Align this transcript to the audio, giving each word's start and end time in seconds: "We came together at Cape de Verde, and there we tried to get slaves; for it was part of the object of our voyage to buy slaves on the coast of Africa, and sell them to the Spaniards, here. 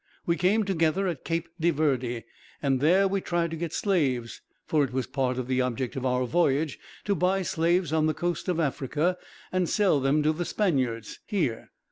"We 0.25 0.35
came 0.35 0.63
together 0.65 1.07
at 1.07 1.23
Cape 1.23 1.47
de 1.59 1.69
Verde, 1.69 2.23
and 2.59 2.79
there 2.79 3.07
we 3.07 3.21
tried 3.21 3.51
to 3.51 3.55
get 3.55 3.71
slaves; 3.71 4.41
for 4.65 4.83
it 4.83 4.91
was 4.91 5.05
part 5.05 5.37
of 5.37 5.45
the 5.47 5.61
object 5.61 5.95
of 5.95 6.07
our 6.07 6.23
voyage 6.25 6.79
to 7.05 7.13
buy 7.13 7.43
slaves 7.43 7.93
on 7.93 8.07
the 8.07 8.15
coast 8.15 8.49
of 8.49 8.59
Africa, 8.59 9.15
and 9.51 9.69
sell 9.69 9.99
them 9.99 10.23
to 10.23 10.33
the 10.33 10.43
Spaniards, 10.43 11.19
here. 11.27 11.69